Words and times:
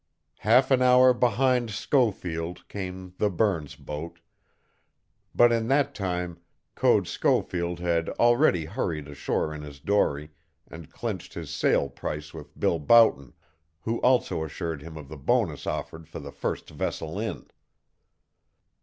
Half 0.39 0.71
an 0.71 0.81
hour 0.81 1.13
behind 1.13 1.69
Schofield 1.69 2.67
came 2.67 3.13
the 3.19 3.29
Burns 3.29 3.75
boat, 3.75 4.19
but 5.35 5.51
in 5.51 5.67
that 5.67 5.93
time 5.93 6.39
Code 6.73 7.07
Schofield 7.07 7.77
had 7.79 8.09
already 8.17 8.65
hurried 8.65 9.07
ashore 9.07 9.53
in 9.53 9.61
his 9.61 9.79
dory 9.79 10.31
and 10.67 10.91
clinched 10.91 11.35
his 11.35 11.51
sale 11.51 11.87
price 11.87 12.33
with 12.33 12.59
Bill 12.59 12.79
Boughton, 12.79 13.33
who 13.81 14.01
also 14.01 14.43
assured 14.43 14.81
him 14.81 14.97
of 14.97 15.07
the 15.07 15.17
bonus 15.17 15.67
offered 15.67 16.07
for 16.07 16.17
the 16.19 16.31
first 16.31 16.71
vessel 16.71 17.19
in. 17.19 17.45